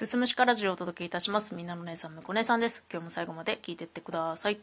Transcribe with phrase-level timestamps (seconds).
[0.00, 1.54] すすむしかラジオをお届けいたします。
[1.54, 2.86] みんなの姉さん、むこ姉さんです。
[2.90, 4.58] 今日も最後まで聞いてってください。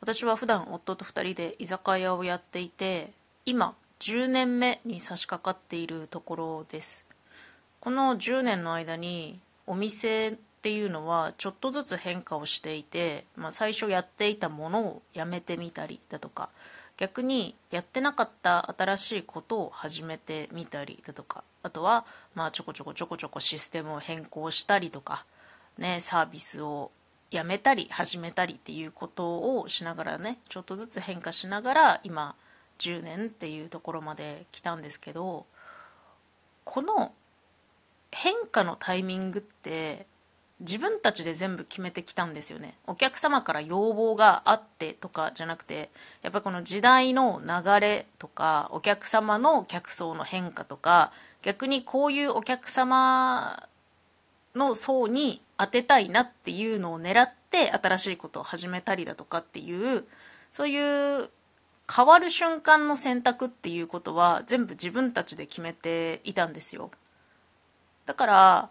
[0.00, 3.10] 私は普段夫と二人で居酒屋をやっていて、
[3.44, 7.04] 今、10年目に差し掛かっているところです。
[7.78, 16.48] この10年の間に、お店っていうのはちょっとずつ変化をしていて、まあ、最初やっていたものをやめてみたりだとか、
[17.02, 22.04] 逆にやってなかった新しいことを始めてみたりだとかあとは
[22.36, 25.24] まあちょこちょこちょこちょこシステムを変更したりとか
[25.78, 26.92] ねサービスを
[27.32, 32.36] やめたり始めたりっていうことをしながらねちょっとずつ変化しながら今
[32.78, 35.44] 10年っていうところまで来たんですけど
[36.62, 37.10] この
[38.12, 40.06] 変化のタイミングって
[40.62, 42.74] 自分たちで全部決めてきたんですよね。
[42.86, 45.90] お客様から要望があってとかじゃなくて
[46.22, 51.12] やっぱりこの時代の流れとかお客様の客層の変化とか
[51.42, 53.68] 逆にこういうお客様
[54.54, 60.04] の層に当てたいなっていうのを狙って新しいことを始めたりだとかっていう
[60.52, 61.30] そういう
[61.94, 66.90] 変わる瞬間の選択っていうことは全部自分たちで決めていたんですよ。
[68.06, 68.70] だから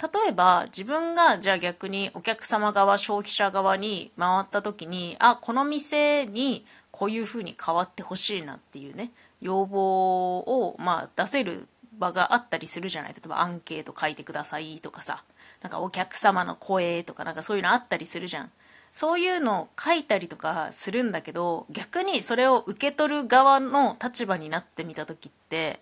[0.00, 9.10] 例えば自分がじゃあ逆にお客様側消費者側に回った時にあこの店にこういうふうに変わってほしいなっていうね
[9.40, 11.66] 要望をまあ出せる
[11.98, 13.12] 場があったりするじゃない。
[13.12, 15.24] 例えばアンケート書いてくださいとかさ
[15.62, 18.50] なんかお客様の声とかなんかそういうのあったりするじゃん。
[18.92, 25.78] そういうのを書いたりとかするんだけど逆にそれを受け取る側の立場になってみた時って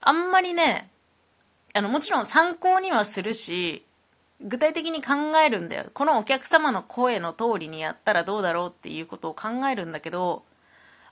[0.00, 0.88] あんまりね
[1.74, 3.84] あのもちろん参考にはするし
[4.40, 5.86] 具体的に考えるんだよ。
[5.92, 10.44] このお客様の声の通りにやったらどうだろうっていうことを考えるんだけど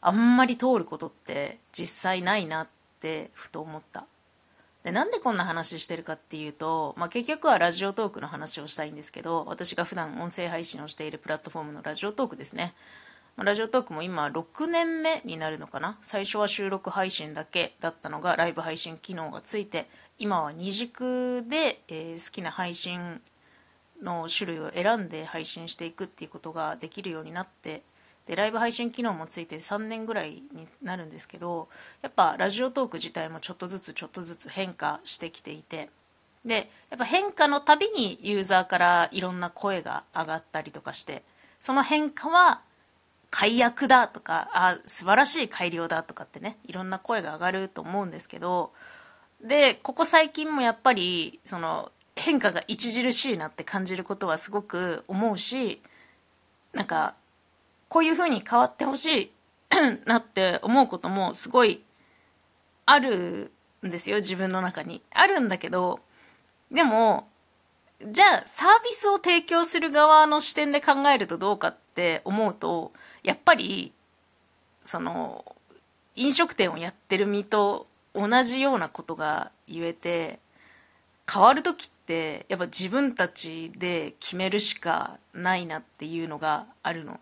[0.00, 2.68] あんまり通ることって実際ないなっ
[3.00, 4.04] てふと思った。
[4.84, 12.72] でなんでこんな話してるかっていうと、まあ、結局はラジオトークの話をしたいんですけど私が普段音声配信をしているプラットフォームのラジオトークですね。
[13.44, 15.98] ラジオトークも今6年目になるのかな？
[16.00, 19.88] 最初は収録配信だけだったのがライブ配信機能がついて
[20.18, 23.20] 今は二軸で、えー、好きな配信
[24.02, 27.82] の種類を選んで配信していくっていうことができるようになって
[28.24, 31.68] でライブ配信機能もついて3年ぐらいになるんですけど
[32.00, 35.90] やっぱラジオトーク自体もちょっとずつちょっとずつ変化してきていて
[36.46, 41.22] でやっぱ変化のたびにユーザーからいろんな声が上がったりとかして
[41.60, 42.62] その変化は
[43.38, 48.72] 解約だとかあ素晴らしい改良だとかってねいろんな声が上がると思うんですけど
[49.42, 55.82] でここ最近もやっぱりその変化が著しいなって感じることはすごく思うし
[56.72, 57.14] なんか
[57.88, 59.30] こういう風に変わってほしい
[60.08, 61.82] なって思うこともすごい
[62.86, 63.52] ある
[63.86, 65.02] んですよ自分の中に。
[65.10, 66.00] あるんだけど
[66.72, 67.28] でも
[68.00, 72.92] じゃあサービスを提供する側の視点で考えるとどうかって思うと
[73.22, 73.92] やっぱり
[74.84, 75.44] その
[76.14, 80.38] 飲食店をやってる身と同じようなことが言えて
[81.30, 87.18] 変わる時ってやっぱ自分たちで決めるしかないなっていうのがあるの。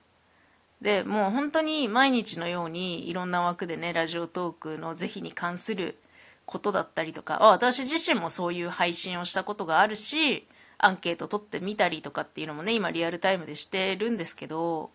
[0.82, 5.96] でもう本当に毎日のようにいろんな枠でねラジオトークの是非に関する
[6.44, 10.46] ことだったりとか私自身もそういう配信をしたことがあるし
[10.78, 14.90] アンケート取ってみたりとかっていうのもね今リアルタイムでしてるんですけど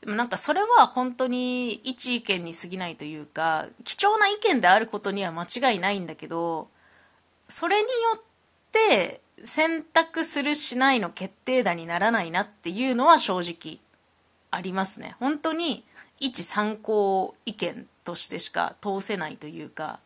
[0.00, 6.68] でもなんかそれは本当に一意見に過ぎないというか貴重な意見であることには間違いないんだけど
[7.48, 8.20] それによっ
[8.72, 13.78] て選択するしないの決定打にならないなっていうのは正直
[14.50, 15.16] ありますね。
[15.18, 15.84] 本当に
[16.20, 19.98] 一参考意見としてしか通せないというか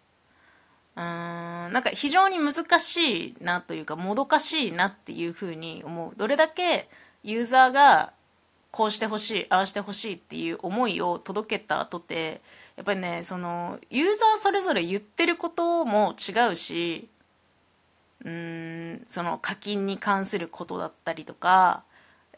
[0.96, 6.12] うーんなんか非常に難しいなというかもどかしいなっていうふうに思う。
[6.16, 6.88] どれだけ
[7.22, 8.12] ユーザーが
[8.70, 12.40] こうしてほしいああしてほしいっていう思いを届けた後って
[12.76, 17.08] やっぱりねそのユーザーそれぞれ言ってることも違うし
[18.24, 21.84] うーんその課金に関することだったりとか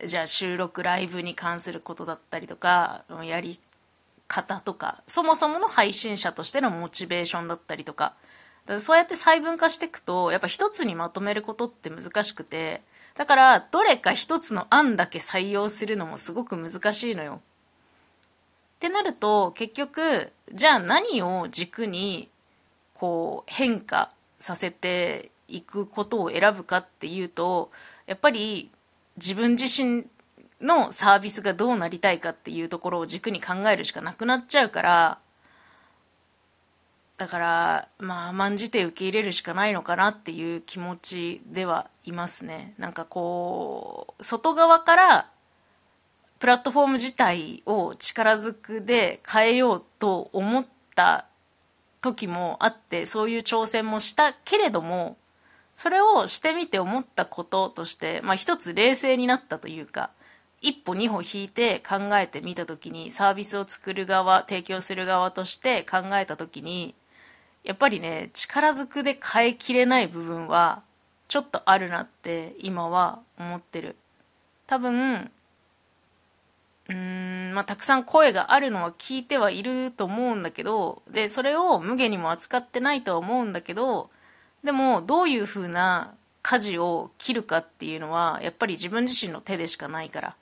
[0.05, 3.59] じゃあ収録ライブに関することだったりとかやり
[4.29, 8.15] 方とかそもそもの配信者としてのモチベーションだったりとか
[8.79, 12.83] そうやって細分化していくとやっぱ一つにまとめることって難しくて
[13.17, 17.41] だからどれか一つの案だけ採用するのもすごく難しいのよ。
[18.77, 22.29] ってなると結局じゃあ何を軸に
[22.95, 27.71] こう変化させていくことを選ぶかっていうと
[28.07, 28.71] やっぱり
[29.17, 30.07] 自分自身
[30.61, 35.19] のサービスがどうなりたいかっていうところを軸に考えるしかなくなっちゃうから
[37.19, 42.75] だからまあ甘んじて受け入れるしかないのかなっていう気持ちではいますね。
[42.79, 45.31] なんかこう外側から
[46.39, 51.27] プラットフォーム自体を力ずくで変えようと思った
[52.01, 55.17] 時もあってそういう挑戦もしたけれども
[55.75, 60.11] それをしてみて思ったこととして、まあ、一つ冷静になったというか
[60.61, 66.95] 一歩二歩引いて考えてみた時にサービスを作る側提供する側として考えた時に
[67.65, 70.83] やっぱりね力ずくで変えきれない部分は
[71.29, 73.97] ちょっとあるなって今は思ってる。
[74.67, 75.31] 多分
[76.89, 84.09] うんまあたくさん声があるのは聞いてはいると思うんだけどでそれを無下にも扱ってないとは思うんだけど
[84.65, 90.37] でもどういう風な舵を切るかっていうのはやっぱり自分自身の手でしかないから。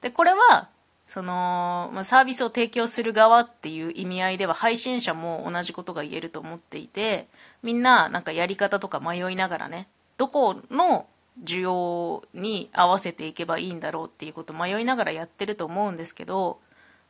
[0.00, 0.68] でこれは
[1.08, 7.26] その、まあ、サービスを提供する側っていう意味合いでは配信者も同じことが言えると思っていて
[7.62, 9.88] みんななんかやり方とか迷いながらね
[10.18, 11.06] どこの
[11.42, 16.60] 需要に合わせていけばいいんだろうっていうこと迷いながらやってると思うんですけど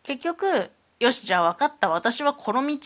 [0.05, 1.91] 結局よしじゃあ分かった。
[1.91, 2.77] 私はこの道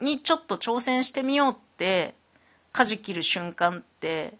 [0.00, 2.14] にちょっと挑戦してみようって
[2.72, 4.34] 舵切る瞬間って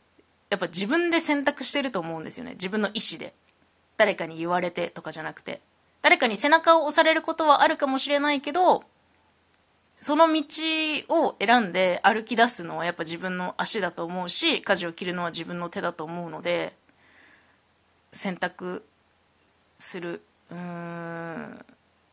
[0.48, 2.52] やっぱ自分で選択してると思うんですよね。
[2.52, 3.34] 自分の意思で。
[3.98, 5.60] 誰かに言われてとかじゃなくて。
[6.06, 8.84] 誰かに背中を押されることはあるかもしれないけど
[9.98, 10.40] その道
[11.08, 16.74] を選んで歩き出すのはやっぱ自分の足だと思うし舵を切るのは自分の手だと思うので
[18.12, 18.84] 選択
[19.78, 20.22] する。
[20.52, 21.64] うーん。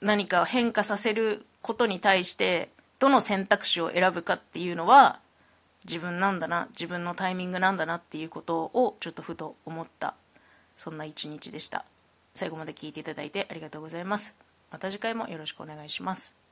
[0.02, 2.70] 何か変化させることに対して
[3.00, 5.20] どの選択肢を選ぶかっていうのは
[5.86, 10.16] 自分なんだな自分のタイミングなんだなっていうことをちょっとふと思った。
[10.78, 11.86] そんな一日でした。
[12.36, 14.36] 最後まで聞いていただいてありがとうございます。
[14.72, 16.43] また次回もよろしくお願いします。